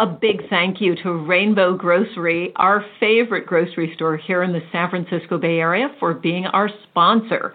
[0.00, 4.88] A big thank you to Rainbow Grocery, our favorite grocery store here in the San
[4.88, 7.52] Francisco Bay Area, for being our sponsor.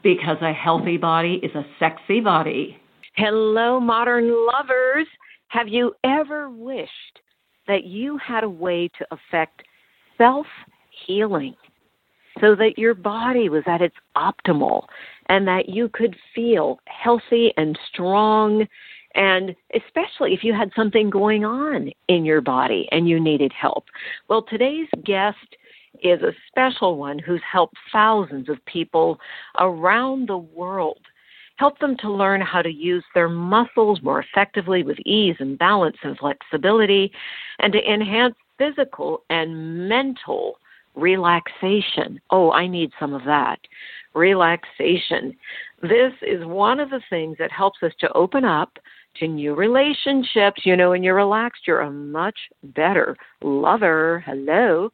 [0.00, 2.76] Because a healthy body is a sexy body.
[3.16, 5.08] Hello, modern lovers.
[5.48, 7.18] Have you ever wished
[7.66, 9.64] that you had a way to affect
[10.16, 10.46] self
[11.08, 11.56] healing
[12.40, 14.84] so that your body was at its optimal
[15.28, 18.64] and that you could feel healthy and strong
[19.14, 23.84] and especially if you had something going on in your body and you needed help.
[24.28, 25.36] Well, today's guest
[26.02, 29.18] is a special one who's helped thousands of people
[29.58, 31.00] around the world.
[31.56, 35.96] Help them to learn how to use their muscles more effectively with ease and balance
[36.02, 37.12] and flexibility,
[37.58, 40.58] and to enhance physical and mental
[40.94, 42.20] relaxation.
[42.30, 43.58] Oh, I need some of that.
[44.14, 45.36] Relaxation.
[45.82, 48.78] This is one of the things that helps us to open up
[49.16, 50.62] to new relationships.
[50.64, 54.22] You know, when you're relaxed, you're a much better lover.
[54.26, 54.90] Hello.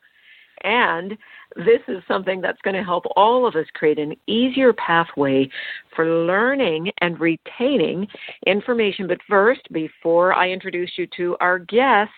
[0.65, 1.17] And
[1.55, 5.49] this is something that's going to help all of us create an easier pathway
[5.95, 8.07] for learning and retaining
[8.47, 9.07] information.
[9.07, 12.11] But first, before I introduce you to our guest,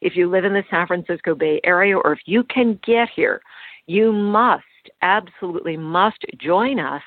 [0.00, 3.40] if you live in the San Francisco Bay Area or if you can get here,
[3.86, 4.64] you must,
[5.02, 7.02] absolutely must join us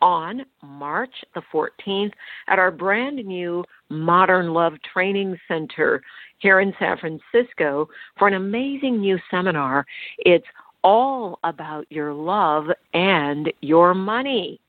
[0.00, 2.12] on March the 14th
[2.48, 6.02] at our brand new Modern Love Training Center
[6.38, 7.88] here in San Francisco
[8.18, 9.84] for an amazing new seminar.
[10.18, 10.46] It's
[10.84, 14.60] all about your love and your money.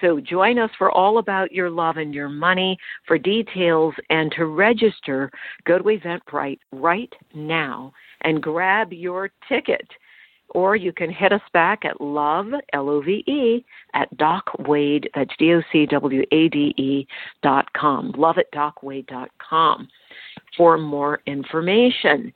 [0.00, 2.78] So join us for All About Your Love and Your Money.
[3.06, 5.30] For details and to register,
[5.64, 7.92] go to Eventbrite right now
[8.22, 9.86] and grab your ticket
[10.50, 13.64] or you can hit us back at love, L-O-V-E,
[13.94, 17.06] at docwade, that's D-O-C-W-A-D-E
[17.42, 19.88] dot com, love at docwade dot com
[20.56, 22.32] for more information.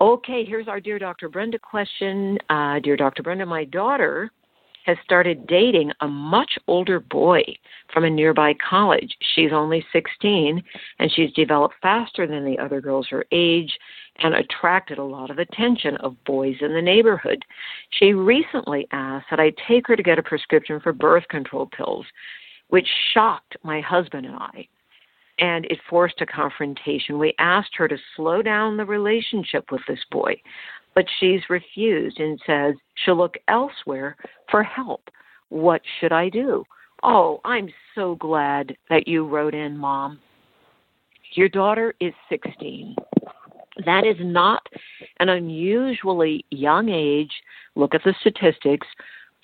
[0.00, 1.28] Okay, here's our Dear Dr.
[1.28, 2.38] Brenda question.
[2.50, 3.22] Uh, Dear Dr.
[3.22, 4.30] Brenda, my daughter
[4.84, 7.42] has started dating a much older boy
[7.92, 9.16] from a nearby college.
[9.34, 10.62] She's only 16
[10.98, 13.78] and she's developed faster than the other girls her age
[14.18, 17.44] and attracted a lot of attention of boys in the neighborhood.
[17.90, 22.06] She recently asked that I take her to get a prescription for birth control pills,
[22.68, 24.68] which shocked my husband and I.
[25.40, 27.18] And it forced a confrontation.
[27.18, 30.40] We asked her to slow down the relationship with this boy,
[30.94, 34.16] but she's refused and says she'll look elsewhere
[34.50, 35.08] for help.
[35.48, 36.64] What should I do?
[37.02, 40.18] Oh, I'm so glad that you wrote in, Mom.
[41.34, 42.96] Your daughter is 16.
[43.84, 44.62] That is not
[45.18, 47.32] an unusually young age,
[47.74, 48.86] look at the statistics,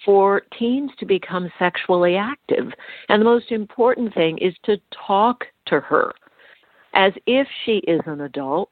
[0.04, 2.72] for teens to become sexually active.
[3.08, 6.12] And the most important thing is to talk to her
[6.94, 8.70] as if she is an adult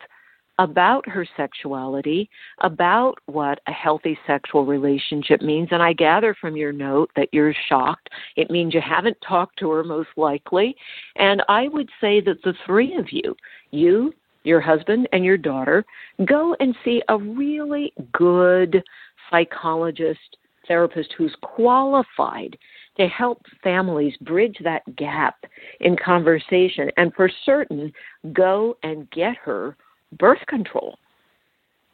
[0.58, 2.28] about her sexuality,
[2.60, 5.68] about what a healthy sexual relationship means.
[5.70, 8.08] And I gather from your note that you're shocked.
[8.36, 10.76] It means you haven't talked to her, most likely.
[11.16, 13.36] And I would say that the three of you,
[13.70, 14.12] you,
[14.44, 15.84] your husband and your daughter,
[16.24, 18.82] go and see a really good
[19.30, 20.36] psychologist,
[20.66, 22.56] therapist who's qualified
[22.98, 25.36] to help families bridge that gap
[25.80, 27.92] in conversation and for certain
[28.32, 29.76] go and get her
[30.18, 30.98] birth control.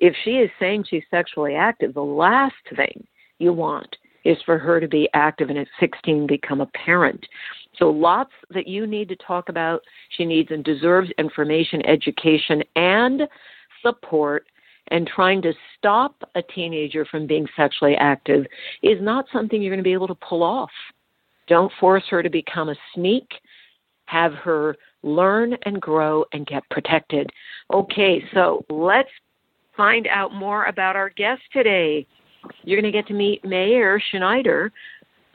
[0.01, 3.07] If she is saying she's sexually active, the last thing
[3.39, 7.25] you want is for her to be active and at 16 become a parent.
[7.79, 9.83] So lots that you need to talk about.
[10.11, 13.23] She needs and deserves information, education, and
[13.83, 14.47] support.
[14.89, 18.45] And trying to stop a teenager from being sexually active
[18.83, 20.71] is not something you're going to be able to pull off.
[21.49, 23.27] Don't force her to become a sneak.
[24.07, 27.31] Have her learn and grow and get protected.
[27.73, 29.11] Okay, so let's
[29.77, 32.07] find out more about our guest today.
[32.63, 34.73] You're going to get to meet Meir Schneider,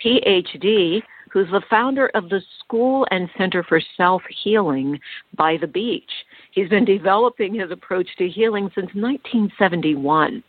[0.03, 1.01] PhD,
[1.31, 4.99] who's the founder of the School and Center for Self Healing
[5.35, 6.09] by the Beach.
[6.51, 10.43] He's been developing his approach to healing since 1971,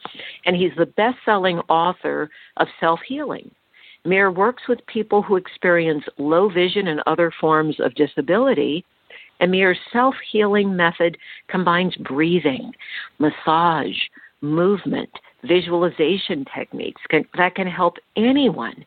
[0.46, 3.50] and he's the best selling author of Self Healing.
[4.04, 8.84] Meir works with people who experience low vision and other forms of disability.
[9.40, 11.16] And Meir's self healing method
[11.48, 12.72] combines breathing,
[13.18, 13.96] massage,
[14.42, 15.10] movement,
[15.44, 18.84] visualization techniques can, that can help anyone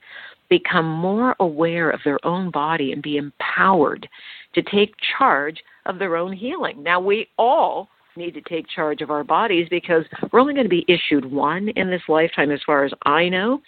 [0.49, 4.07] become more aware of their own body and be empowered
[4.53, 6.83] to take charge of their own healing.
[6.83, 10.69] Now, we all need to take charge of our bodies because we're only going to
[10.69, 13.61] be issued one in this lifetime, as far as I know.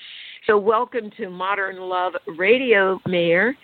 [0.46, 3.58] So, welcome to Modern Love Radio, Meir.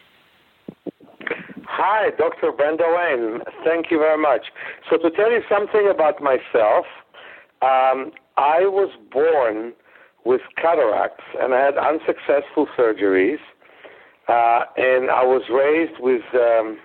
[1.68, 2.52] Hi, Dr.
[2.52, 3.42] Brenda Wade.
[3.64, 4.48] Thank you very much.
[4.90, 6.86] So, to tell you something about myself,
[7.62, 9.74] um, I was born
[10.26, 13.40] with cataracts and I had unsuccessful surgeries,
[14.28, 16.78] uh, and I was raised with um,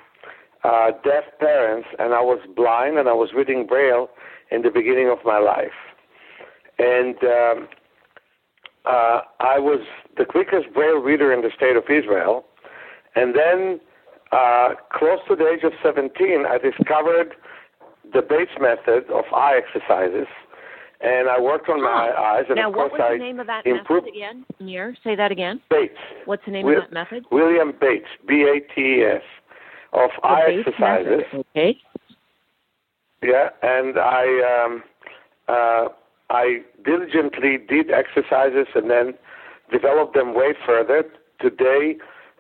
[0.65, 4.09] uh, deaf parents, and I was blind and I was reading Braille
[4.51, 5.77] in the beginning of my life.
[6.79, 7.69] And um,
[8.85, 9.81] uh, I was
[10.17, 12.45] the quickest Braille reader in the state of Israel.
[13.15, 13.81] And then,
[14.33, 17.35] uh, close to the age of 17, I discovered
[18.13, 20.27] the Bates method of eye exercises
[21.01, 22.45] and I worked on my eyes.
[22.49, 24.45] And now, of what was I the name of that improved method again?
[24.61, 25.61] Meir, say that again.
[25.71, 25.95] Bates.
[26.25, 27.25] What's the name Will, of that method?
[27.31, 29.23] William Bates, B A T E S,
[29.93, 31.23] of The eye Bates exercises.
[31.33, 31.47] Method.
[31.55, 31.79] Okay.
[33.23, 34.83] Yeah, and I um,
[35.49, 35.89] uh,
[36.31, 39.15] I diligently did exercises and then
[39.71, 41.05] developed them way further.
[41.41, 41.97] Today,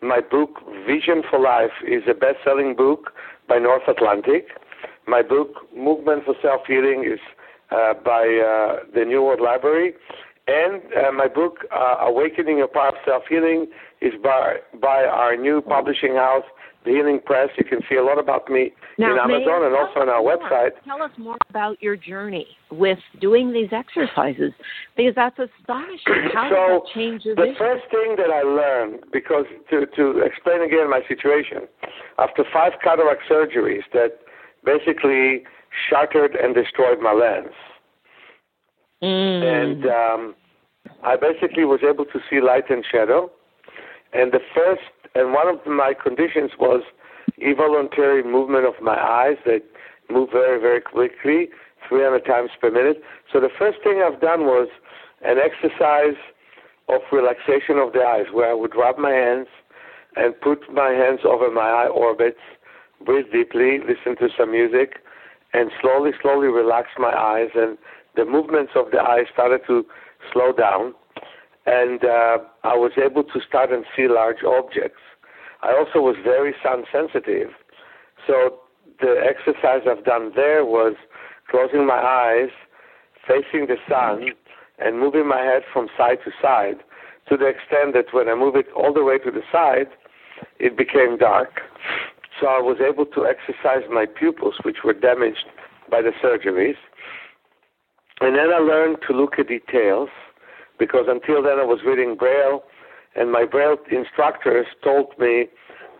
[0.06, 3.12] my book Vision for Life is a best-selling book
[3.49, 4.49] by North Atlantic.
[5.06, 7.20] My book Movement for Self Healing is
[7.70, 9.94] uh, by uh, the New World Library.
[10.47, 13.67] And uh, my book, uh, Awakening Your Power of Self Healing,
[14.00, 16.44] is by, by our new publishing house,
[16.86, 17.50] The Healing Press.
[17.58, 20.38] You can see a lot about me Now, in Amazon and also on our more.
[20.38, 20.70] website.
[20.86, 24.52] Tell us more about your journey with doing these exercises
[24.96, 26.30] because that's astonishing.
[26.32, 27.56] How so does that change your the vision?
[27.58, 31.68] first thing that I learned, because to, to explain again my situation,
[32.18, 34.20] after five cataract surgeries that
[34.64, 35.42] basically
[35.90, 37.52] shattered and destroyed my lens,
[39.02, 39.42] Mm.
[39.44, 40.34] and um,
[41.04, 43.30] I basically was able to see light and shadow.
[44.14, 44.80] And the first
[45.16, 46.82] and one of my conditions was
[47.38, 49.62] involuntary movement of my eyes that
[50.10, 51.48] move very very quickly,
[51.88, 53.02] 300 times per minute.
[53.32, 54.68] So the first thing I've done was
[55.24, 56.20] an exercise
[56.88, 59.48] of relaxation of the eyes, where I would rub my hands
[60.16, 62.40] and put my hands over my eye orbits,
[63.04, 65.00] breathe deeply, listen to some music,
[65.52, 67.50] and slowly, slowly relax my eyes.
[67.54, 67.76] And
[68.14, 69.84] the movements of the eyes started to
[70.32, 70.94] slow down,
[71.66, 75.00] and uh, I was able to start and see large objects.
[75.62, 77.50] I also was very sun sensitive,
[78.26, 78.60] so
[79.00, 80.94] the exercise I've done there was
[81.50, 82.50] closing my eyes,
[83.26, 84.30] facing the sun,
[84.78, 86.82] and moving my head from side to side
[87.28, 89.88] to the extent that when I move it all the way to the side,
[90.58, 91.60] it became dark.
[92.40, 95.46] So I was able to exercise my pupils, which were damaged
[95.90, 96.76] by the surgeries.
[98.20, 100.08] And then I learned to look at details
[100.78, 102.62] because until then I was reading Braille,
[103.14, 105.46] and my Braille instructors told me,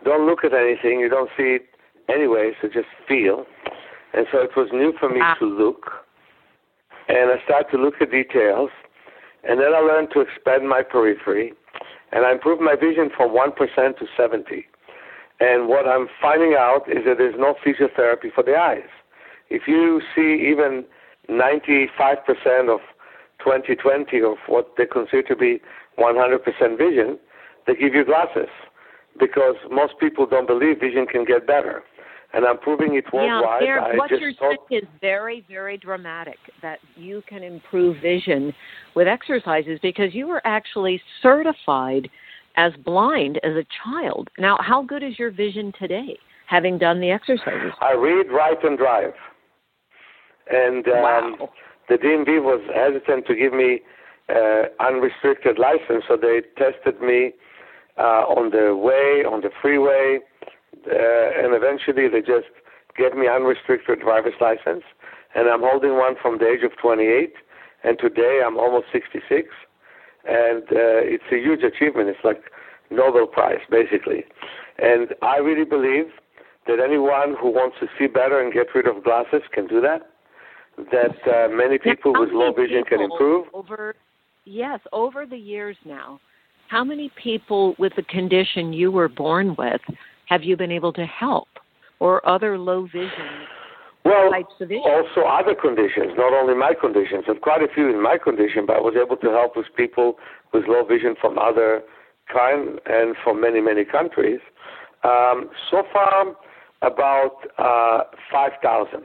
[0.03, 1.65] don't look at anything, you don't see it
[2.09, 3.45] anyway, so just feel.
[4.13, 5.35] And so it was new for me Ah.
[5.39, 6.05] to look.
[7.09, 8.69] And I started to look at details.
[9.43, 11.53] And then I learned to expand my periphery.
[12.11, 14.67] And I improved my vision from 1% to 70.
[15.39, 18.89] And what I'm finding out is that there's no physiotherapy for the eyes.
[19.49, 20.85] If you see even
[21.29, 22.79] 95% of
[23.47, 25.61] 2020 of what they consider to be
[25.97, 27.17] 100% vision,
[27.65, 28.49] they give you glasses
[29.17, 31.83] because most people don't believe vision can get better.
[32.33, 33.63] And I'm proving it worldwide.
[33.63, 38.53] Yeah, I what just you're saying is very, very dramatic that you can improve vision
[38.95, 42.09] with exercises because you were actually certified
[42.57, 44.29] as blind as a child.
[44.37, 47.71] Now, how good is your vision today, having done the exercises?
[47.79, 49.13] I read, write, and drive.
[50.51, 51.49] And um, Wow.
[51.89, 53.81] The DMV was hesitant to give me
[54.29, 57.31] uh, unrestricted license, so they tested me
[57.97, 60.19] uh, on the way, on the freeway,
[60.85, 62.51] uh, and eventually they just
[62.97, 64.83] gave me unrestricted driver's license.
[65.35, 67.33] And I'm holding one from the age of 28,
[67.83, 69.47] and today I'm almost 66.
[70.27, 72.09] And uh, it's a huge achievement.
[72.09, 72.51] It's like
[72.89, 74.25] Nobel Prize, basically.
[74.77, 76.11] And I really believe
[76.67, 80.09] that anyone who wants to see better and get rid of glasses can do that.
[80.77, 83.47] That uh, many people Now, with low vision can improve.
[83.53, 83.95] Over,
[84.45, 86.19] yes, over the years now,
[86.69, 89.81] how many people with the condition you were born with
[90.27, 91.47] have you been able to help,
[91.99, 93.47] or other low vision
[94.05, 94.83] Well, types of vision?
[94.85, 97.23] also other conditions, not only my conditions.
[97.29, 100.17] I've quite a few in my condition, but I was able to help with people
[100.53, 101.81] with low vision from other
[102.31, 104.41] kind and from many, many countries.
[105.03, 106.35] Um, so far,
[106.81, 109.03] about uh, 5,000.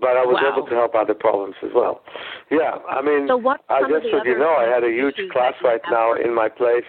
[0.00, 0.52] But I was wow.
[0.52, 2.02] able to help other problems as well.
[2.50, 5.54] Yeah, I mean, so what I just so you know, I had a huge class
[5.64, 6.84] right now in my place.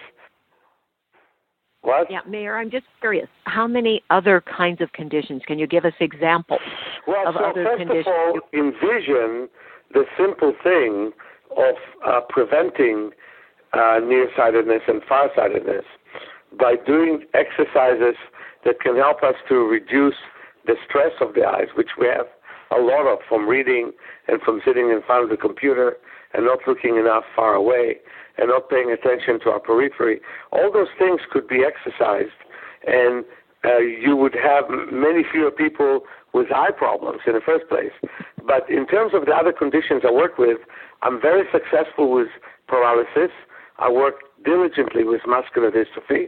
[1.82, 2.12] What?
[2.12, 3.30] Yeah, Meir, I'm just curious.
[3.46, 5.42] How many other kinds of conditions?
[5.48, 6.60] Can you give us examples
[7.08, 8.08] well, of so other first conditions?
[8.08, 9.48] of all, envision
[9.94, 11.12] the simple thing
[11.56, 13.12] of uh, preventing
[13.74, 15.86] uh, nearsightedness and farsightedness
[16.60, 18.16] by doing exercises
[18.66, 20.16] that can help us to reduce
[20.66, 22.26] the stress of the eyes, which we have
[22.76, 23.92] a lot of from reading
[24.28, 25.98] and from sitting in front of the computer
[26.34, 27.98] and not looking enough far away
[28.38, 30.22] and not paying attention to our periphery.
[30.52, 32.38] All those things could be exercised,
[32.86, 33.26] and
[33.66, 36.02] uh, you would have many fewer people
[36.34, 37.92] with eye problems in the first place.
[38.46, 40.60] But in terms of the other conditions I work with,
[41.02, 42.28] I'm very successful with
[42.68, 43.32] paralysis.
[43.80, 46.28] I work diligently with muscular dystrophy,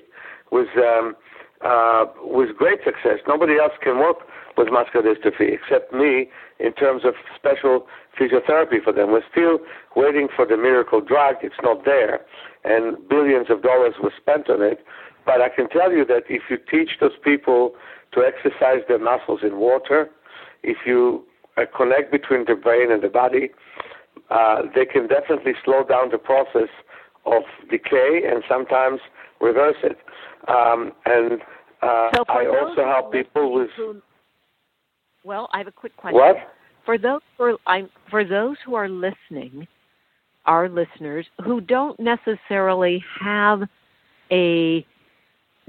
[0.52, 1.16] with um,
[1.62, 3.20] uh, with great success.
[3.28, 4.18] Nobody else can work
[4.60, 7.88] with muscular dystrophy except me in terms of special
[8.20, 9.12] physiotherapy for them.
[9.12, 9.60] We're still
[9.96, 11.38] waiting for the miracle drug.
[11.42, 12.20] It's not there,
[12.66, 14.84] and billions of dollars were spent on it.
[15.26, 17.74] But I can tell you that if you teach those people
[18.14, 20.10] to exercise their muscles in water,
[20.64, 21.24] if you
[21.56, 23.52] uh, connect between the brain and the body,
[24.30, 26.70] uh, they can definitely slow down the process
[27.26, 29.00] of decay and sometimes
[29.40, 29.98] reverse it.
[30.48, 31.42] Um, and
[31.82, 33.70] uh, so I also help people with.
[33.78, 34.02] Who,
[35.30, 36.20] well, I have a quick question.
[36.20, 36.38] What?
[36.86, 39.68] For those who are, I'm, for those who are listening,
[40.48, 43.62] our listeners who don't necessarily have
[44.32, 44.84] a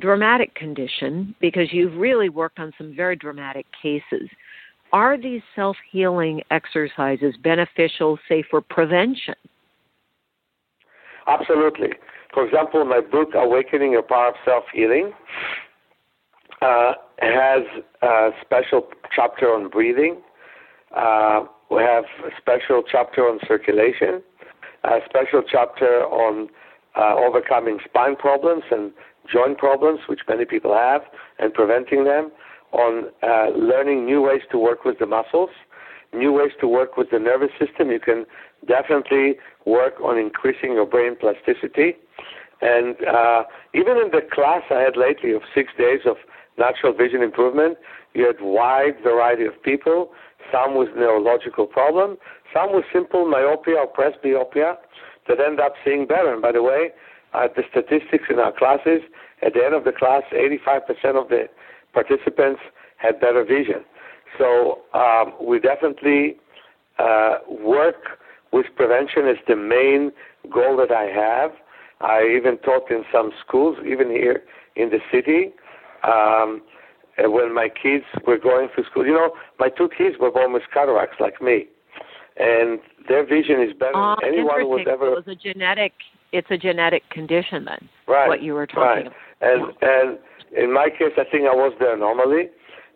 [0.00, 4.30] dramatic condition, because you've really worked on some very dramatic cases,
[4.94, 9.34] are these self healing exercises beneficial, say, for prevention?
[11.26, 11.90] Absolutely.
[12.32, 15.12] For example, my book, Awakening Your Power of Self Healing,
[16.60, 17.62] uh, has
[18.02, 20.20] a special chapter on breathing.
[20.96, 24.22] Uh, we have a special chapter on circulation,
[24.84, 26.48] a special chapter on
[26.96, 28.92] uh, overcoming spine problems and
[29.32, 31.02] joint problems, which many people have,
[31.38, 32.30] and preventing them,
[32.72, 35.50] on uh, learning new ways to work with the muscles,
[36.12, 37.90] new ways to work with the nervous system.
[37.90, 38.26] You can
[38.66, 41.96] definitely work on increasing your brain plasticity.
[42.60, 46.16] And uh, even in the class I had lately of six days of
[46.58, 47.78] natural vision improvement,
[48.14, 50.10] you had wide variety of people,
[50.52, 52.16] some with neurological problem,
[52.52, 54.76] some with simple myopia or presbyopia
[55.28, 56.32] that end up seeing better.
[56.32, 56.90] And by the way,
[57.32, 59.02] uh, the statistics in our classes,
[59.42, 61.48] at the end of the class, 85% of the
[61.92, 62.60] participants
[62.96, 63.84] had better vision.
[64.38, 66.36] So um, we definitely
[66.98, 68.18] uh, work
[68.52, 70.12] with prevention as the main
[70.52, 71.52] goal that I have.
[72.00, 74.42] I even taught in some schools, even here
[74.76, 75.52] in the city.
[76.02, 76.62] Um,
[77.18, 80.62] when my kids were going to school, you know, my two kids were born with
[80.72, 81.66] cataracts like me,
[82.38, 85.18] and their vision is better than anyone who was ever.
[85.18, 85.92] It's a genetic.
[86.32, 87.88] It's a genetic condition then.
[88.06, 88.28] Right.
[88.28, 89.06] What you were talking right.
[89.06, 89.16] about.
[89.42, 90.18] And and
[90.56, 92.48] in my case, I think I was the anomaly,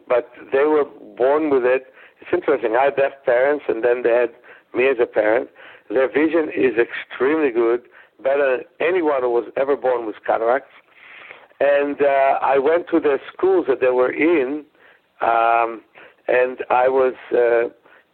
[0.08, 0.84] but they were
[1.16, 1.92] born with it.
[2.20, 2.76] It's interesting.
[2.76, 4.30] I had deaf parents, and then they had
[4.74, 5.50] me as a parent.
[5.90, 7.82] Their vision is extremely good,
[8.22, 10.72] better than anyone who was ever born with cataracts.
[11.64, 14.64] And uh, I went to the schools that they were in,
[15.22, 15.80] um,
[16.28, 17.68] and I was uh,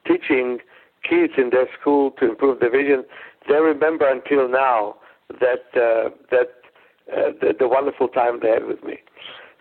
[0.06, 0.58] teaching
[1.08, 3.04] kids in their school to improve their vision.
[3.48, 4.96] They remember until now
[5.40, 6.50] that uh, that
[7.12, 8.98] uh, the, the wonderful time they had with me.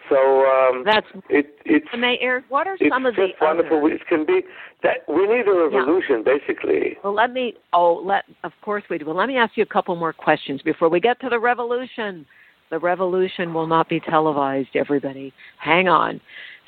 [0.10, 1.58] So um, that's it.
[1.65, 2.43] It's Meir.
[2.50, 3.77] What are some of the wonderful.
[3.77, 3.93] Other?
[3.93, 4.41] It can be
[4.84, 6.34] that we need a revolution, yeah.
[6.38, 6.98] basically.
[7.03, 7.53] Well, let me.
[7.74, 8.25] Oh, let.
[8.43, 9.05] Of course we do.
[9.05, 12.25] Well, let me ask you a couple more questions before we get to the revolution.
[12.69, 14.69] The revolution will not be televised.
[14.75, 16.21] Everybody, hang on.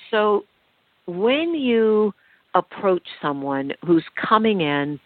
[0.10, 0.46] So,
[1.08, 2.13] when you
[2.53, 5.00] approach someone who's coming in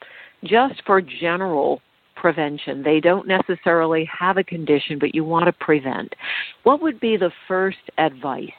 [0.43, 1.81] just for general
[2.15, 2.81] prevention.
[2.81, 6.15] They don't necessarily have a condition, but you want to prevent.
[6.63, 8.49] What would be the first advice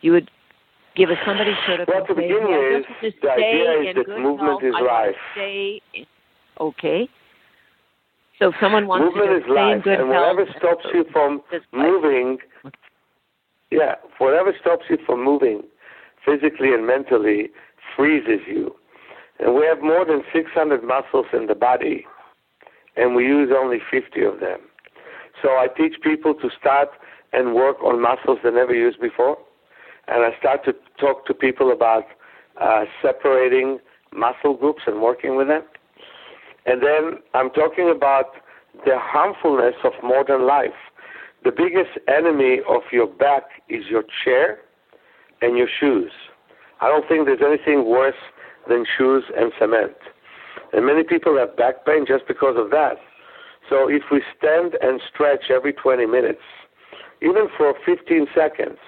[0.00, 0.30] you would
[0.96, 4.62] give if somebody sort of well, to begin with, the idea is that movement health,
[4.62, 5.14] is life.
[5.32, 5.80] Stay
[6.60, 7.08] okay.
[8.38, 11.42] So if someone wants movement to is life, good and health, whatever stops you from
[11.72, 12.38] moving,
[13.70, 15.62] yeah, whatever stops you from moving
[16.24, 17.50] physically and mentally
[17.96, 18.74] freezes you.
[19.40, 22.06] And we have more than 600 muscles in the body
[22.96, 24.60] and we use only 50 of them.
[25.40, 26.88] So I teach people to start
[27.32, 29.38] and work on muscles they never used before.
[30.08, 32.04] And I start to talk to people about
[32.60, 33.78] uh, separating
[34.12, 35.62] muscle groups and working with them.
[36.68, 38.32] And then I'm talking about
[38.84, 40.76] the harmfulness of modern life.
[41.44, 44.58] the biggest enemy of your back is your chair
[45.40, 46.10] and your shoes.
[46.80, 48.20] I don't think there's anything worse
[48.68, 49.96] than shoes and cement.
[50.72, 52.96] And many people have back pain just because of that.
[53.70, 56.42] So if we stand and stretch every 20 minutes,
[57.22, 58.78] even for 15 seconds,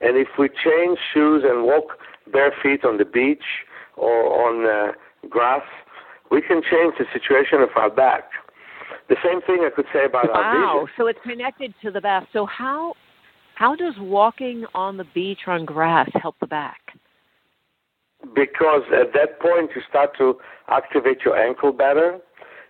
[0.00, 1.98] and if we change shoes and walk
[2.32, 3.44] bare feet on the beach
[3.96, 4.92] or on uh,
[5.28, 5.62] grass,
[6.34, 8.24] we can change the situation of our back.
[9.08, 10.34] The same thing I could say about wow.
[10.34, 10.62] our vision.
[10.62, 12.26] Wow, so it's connected to the back.
[12.32, 12.94] So how
[13.54, 16.80] how does walking on the beach on grass help the back?
[18.34, 20.38] Because at that point you start to
[20.68, 22.18] activate your ankle better,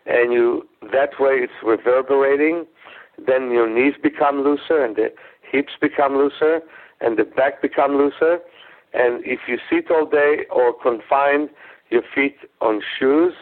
[0.05, 2.67] and you that way it's reverberating.
[3.17, 5.09] Then your knees become looser, and the
[5.51, 6.61] hips become looser,
[7.01, 8.41] and the back become looser.
[8.93, 11.49] And if you sit all day or confine
[11.91, 13.33] your feet on shoes,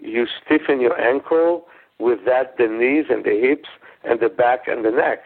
[0.00, 1.66] you stiffen your ankle.
[1.98, 3.68] With that, the knees and the hips
[4.04, 5.20] and the back and the neck.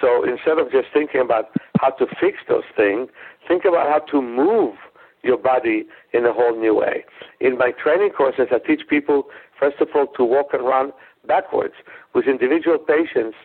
[0.00, 3.08] So instead of just thinking about how to fix those things,
[3.48, 4.76] think about how to move
[5.22, 7.04] your body in a whole new way.
[7.40, 9.24] In my training courses, I teach people,
[9.58, 10.92] first of all, to walk and run
[11.26, 11.74] backwards.
[12.14, 13.36] With individual patients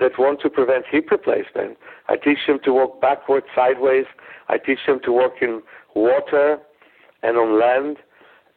[0.00, 1.76] that want to prevent hip replacement,
[2.08, 4.06] I teach them to walk backwards, sideways.
[4.48, 5.62] I teach them to walk in
[5.94, 6.58] water
[7.22, 7.98] and on land.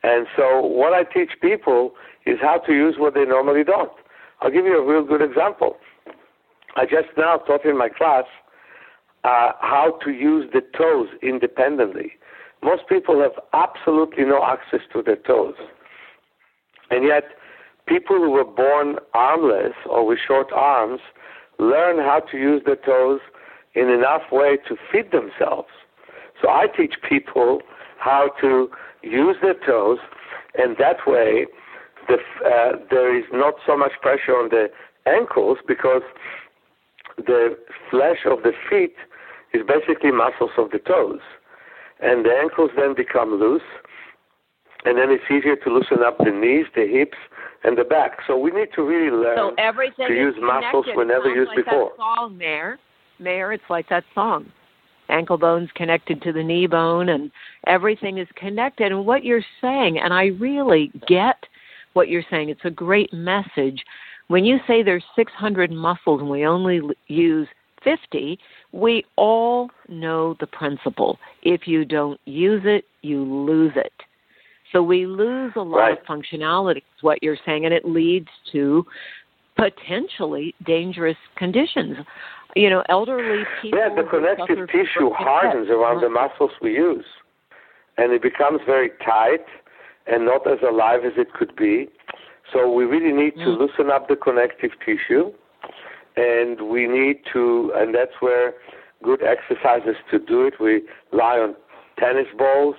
[0.03, 1.93] And so what I teach people
[2.25, 3.91] is how to use what they normally don't.
[4.41, 5.77] I'll give you a real good example.
[6.75, 8.25] I just now taught in my class
[9.23, 12.13] uh, how to use the toes independently.
[12.63, 15.55] Most people have absolutely no access to their toes.
[16.89, 17.23] And yet,
[17.87, 20.99] people who were born armless or with short arms
[21.59, 23.19] learn how to use their toes
[23.75, 25.69] in enough way to feed themselves.
[26.41, 27.61] So I teach people
[27.97, 28.69] how to
[29.03, 29.99] use their toes,
[30.57, 31.45] and that way
[32.07, 34.67] the, uh, there is not so much pressure on the
[35.05, 36.01] ankles because
[37.17, 37.57] the
[37.89, 38.95] flesh of the feet
[39.53, 41.19] is basically muscles of the toes.
[42.01, 43.61] And the ankles then become loose,
[44.85, 47.17] and then it's easier to loosen up the knees, the hips,
[47.63, 48.19] and the back.
[48.25, 51.65] So we need to really learn so everything to use muscles we never used like
[51.65, 51.91] before.
[51.95, 52.79] That song, Meir.
[53.19, 54.51] Meir, it's like that song.
[55.11, 57.31] Ankle bones connected to the knee bone, and
[57.67, 58.91] everything is connected.
[58.91, 61.37] And what you're saying, and I really get
[61.93, 63.83] what you're saying, it's a great message
[64.31, 67.49] when you say there's 600 muscles and we only use
[67.83, 68.39] 50,
[68.71, 71.19] we all know the principle.
[71.43, 73.91] If you don't use it, you lose it.
[74.71, 75.97] So we lose a lot right.
[75.99, 78.85] of functionality, is what you're saying, and it leads to
[79.57, 81.97] potentially dangerous conditions.
[82.55, 83.79] You know, elderly people.
[83.79, 87.05] Yeah, the connective tissue hardens around the muscles we use,
[87.97, 89.45] and it becomes very tight
[90.07, 91.87] and not as alive as it could be.
[92.51, 93.59] So we really need to mm.
[93.59, 95.31] loosen up the connective tissue,
[96.17, 98.53] and we need to, and that's where
[99.03, 100.55] good exercises to do it.
[100.59, 101.55] We lie on
[101.97, 102.75] tennis balls,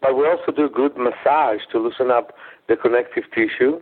[0.00, 2.32] but we also do good massage to loosen up
[2.68, 3.80] the connective tissue,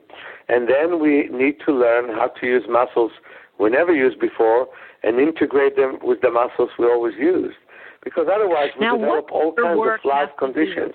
[0.48, 3.12] and then we need to learn how to use muscles
[3.60, 4.68] we never used before
[5.02, 7.56] and integrate them with the muscles we always used,
[8.02, 10.94] because otherwise we now, develop all kinds of life conditions.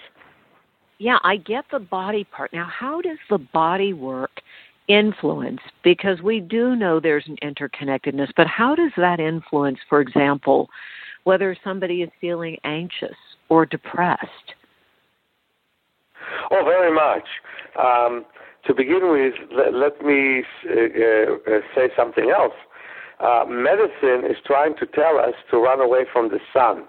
[0.98, 2.52] Yeah, I get the body part.
[2.54, 4.42] Now, how does the body work
[4.88, 5.60] influence?
[5.84, 10.70] Because we do know there's an interconnectedness, but how does that influence, for example,
[11.24, 13.16] whether somebody is feeling anxious
[13.50, 14.54] or depressed?
[16.50, 17.28] Oh, very much.
[17.80, 18.26] Um,
[18.66, 22.54] to begin with, let, let me uh, uh, say something else.
[23.20, 26.86] Uh, medicine is trying to tell us to run away from the sun.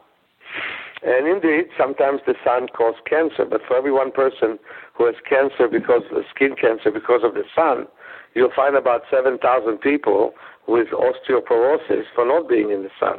[1.02, 4.58] And indeed, sometimes the sun causes cancer, but for every one person
[4.94, 7.86] who has cancer because of skin cancer because of the sun,
[8.34, 10.32] you'll find about 7,000 people
[10.66, 13.18] with osteoporosis for not being in the sun.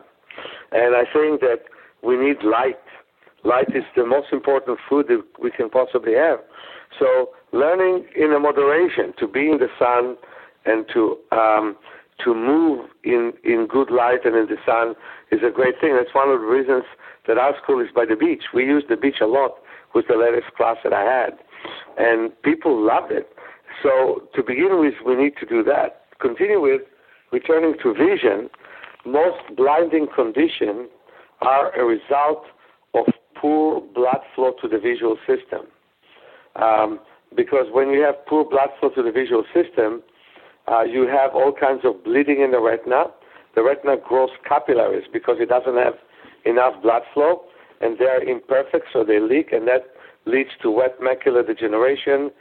[0.72, 1.66] And I think that
[2.04, 2.82] we need light.
[3.44, 6.40] Light is the most important food that we can possibly have.
[7.00, 10.18] So learning in a moderation to be in the sun
[10.66, 11.76] and to um,
[12.24, 14.96] to move in in good light and in the sun
[15.32, 15.96] is a great thing.
[15.96, 16.84] That's one of the reasons
[17.28, 18.44] that our school is by the beach.
[18.54, 19.56] We use the beach a lot
[19.94, 21.38] with the latest class that I had,
[21.98, 23.30] and people loved it.
[23.84, 26.02] So to begin with, we need to do that.
[26.20, 26.82] Continue with
[27.32, 28.50] returning to vision.
[29.06, 30.90] Most blinding conditions
[31.42, 32.46] are a result
[32.94, 33.06] of
[33.36, 35.68] poor blood flow to the visual system.
[36.56, 37.00] Um,
[37.36, 40.02] because when you have poor blood flow to the visual system,
[40.68, 43.06] uh, you have all kinds of bleeding in the retina.
[43.56, 45.96] The retina grows capillaries because it doesn't have
[46.46, 47.44] enough blood flow,
[47.82, 49.94] and they're imperfect, so they leak, and that
[50.26, 52.32] leads to wet macular degeneration.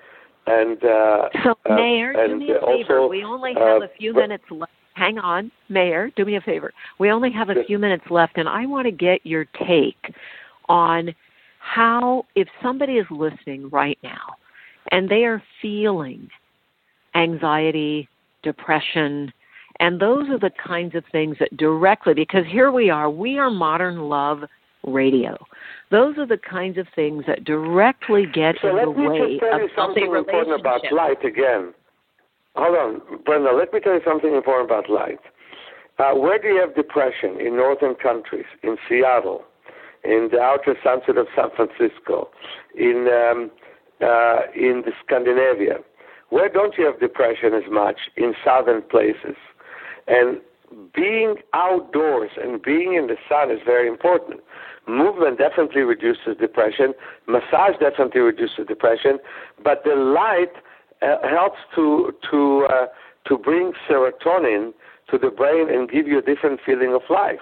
[0.47, 3.09] And uh, so, uh, Meir, and do me a also, favor.
[3.09, 4.73] We only have uh, a few minutes left.
[4.95, 6.11] hang on, Meir.
[6.17, 6.73] do me a favor.
[6.99, 10.15] We only have a few minutes left, and I want to get your take
[10.69, 11.15] on
[11.59, 14.37] how, if somebody is listening right now
[14.91, 16.29] and they are feeling
[17.15, 18.09] anxiety,
[18.43, 19.33] depression,
[19.81, 23.51] and those are the kinds of things that directly, because here we are, we are
[23.51, 24.45] modern love
[24.85, 25.37] radio.
[25.91, 29.69] Those are the kinds of things that directly get so in the way of something
[29.77, 31.75] something important about light again.
[32.55, 33.53] Hold on, Brenda.
[33.53, 35.21] Let me tell you something important about light.
[35.99, 38.47] Uh, where do you have depression in northern countries?
[38.63, 39.45] In Seattle,
[40.05, 42.29] in the outer sunset of San Francisco,
[42.75, 43.51] in um,
[44.01, 45.79] uh, in the Scandinavia.
[46.31, 47.97] Where don't you have depression as much?
[48.17, 49.37] In southern places.
[50.07, 50.41] And
[50.95, 54.41] being outdoors and being in the sun is very important.
[54.89, 56.95] Movement definitely reduces depression.
[57.27, 59.19] Massage definitely reduces depression.
[59.63, 60.53] But the light
[61.03, 62.87] uh, helps to to uh,
[63.27, 64.73] to bring serotonin
[65.11, 67.41] to the brain and give you a different feeling of life.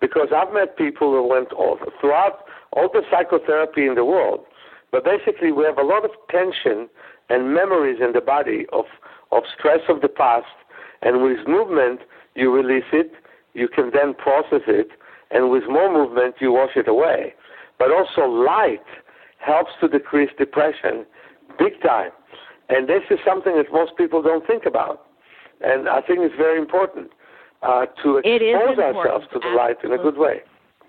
[0.00, 4.40] Because I've met people who went all, throughout all the psychotherapy in the world,
[4.92, 6.88] but basically we have a lot of tension
[7.28, 8.84] and memories in the body of
[9.32, 10.54] of stress of the past,
[11.00, 12.00] and with movement
[12.34, 13.12] you release it.
[13.54, 14.88] You can then process it,
[15.30, 17.34] and with more movement you wash it away.
[17.78, 18.84] But also light
[19.38, 21.04] helps to decrease depression
[21.58, 22.10] big time.
[22.68, 25.06] And this is something that most people don't think about.
[25.60, 27.10] And I think it's very important
[27.62, 29.56] uh, to expose ourselves to the Absolutely.
[29.56, 30.40] light in a good way.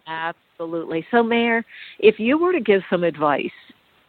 [0.08, 1.06] Absolutely.
[1.12, 1.66] So, Meir,
[2.00, 3.52] if you were to give some advice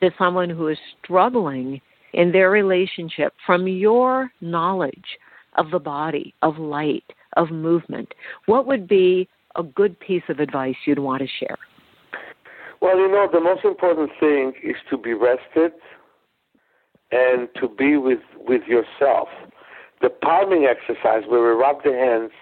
[0.02, 1.80] to someone who is struggling
[2.12, 5.18] in their relationship from your knowledge
[5.56, 7.04] of the body, of light,
[7.36, 8.12] of movement,
[8.46, 11.56] what would be a good piece of advice you'd want to share?
[12.80, 15.72] Well, you know, the most important thing is to be rested
[17.12, 19.28] and to be with, with yourself.
[20.02, 22.32] The palming exercise, where we rub the hands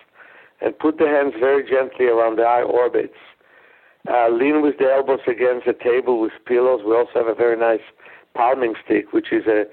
[0.61, 3.15] and put the hands very gently around the eye orbits,
[4.11, 6.81] uh, lean with the elbows against the table with pillows.
[6.85, 7.85] We also have a very nice
[8.35, 9.65] palming stick, which is a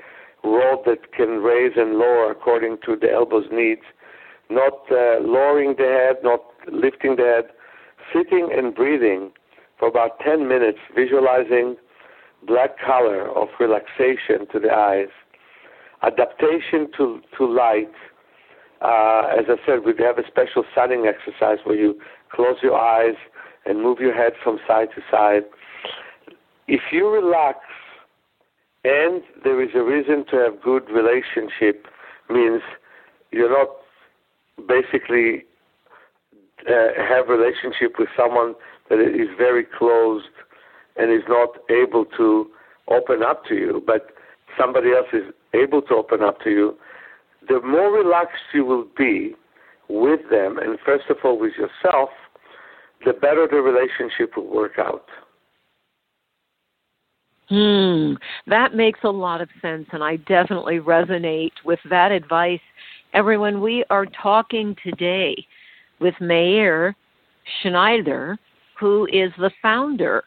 [0.44, 3.82] rod that can raise and lower according to the elbow's needs.
[4.50, 7.46] Not uh, lowering the head, not lifting the head,
[8.14, 9.32] sitting and breathing
[9.78, 11.78] for about 10 minutes, visualizing
[12.46, 15.10] black color of relaxation to the eyes,
[16.04, 17.92] adaptation to, to light.
[18.82, 22.00] Uh, as I said, we have a special sunning exercise where you
[22.32, 23.16] close your eyes
[23.70, 25.44] and move your head from side to side.
[26.68, 27.60] If you relax
[28.84, 31.86] and there is a reason to have good relationship,
[32.30, 32.62] means
[33.32, 33.70] you're not
[34.68, 35.46] basically
[36.68, 38.56] uh, have relationship with someone
[38.90, 40.26] that is very closed
[40.98, 42.48] and is not able to
[42.90, 44.08] open up to you, but
[44.60, 46.78] somebody else is able to open up to you,
[47.48, 49.36] the more relaxed you will be
[49.88, 52.10] with them, and first of all with yourself,
[53.06, 55.06] the better the relationship will work out.
[57.50, 58.14] Hmm,
[58.46, 62.60] that makes a lot of sense, and I definitely resonate with that advice.
[63.14, 65.36] Everyone, we are talking today
[66.00, 66.96] with Meir
[67.62, 68.38] Schneider,
[68.80, 70.24] who is the founder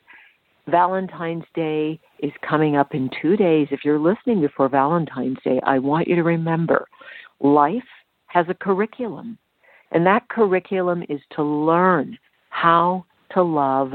[0.68, 3.66] Valentine's Day is coming up in two days.
[3.72, 6.86] If you're listening before Valentine's Day, I want you to remember
[7.40, 7.82] life
[8.26, 9.36] has a curriculum,
[9.90, 12.16] and that curriculum is to learn
[12.50, 13.92] how to love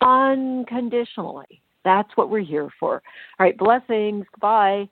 [0.00, 1.60] unconditionally.
[1.84, 3.02] That's what we're here for.
[3.38, 4.24] All right, blessings.
[4.40, 4.88] Bye.